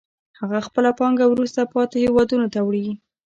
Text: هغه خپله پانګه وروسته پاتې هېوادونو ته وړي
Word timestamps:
هغه 0.39 0.59
خپله 0.67 0.89
پانګه 0.99 1.25
وروسته 1.29 1.61
پاتې 1.73 1.97
هېوادونو 2.05 2.45
ته 2.53 2.59
وړي 2.63 2.87